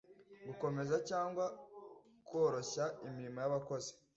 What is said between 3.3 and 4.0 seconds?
Yabakozi